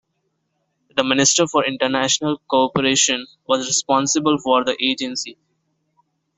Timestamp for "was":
3.47-3.67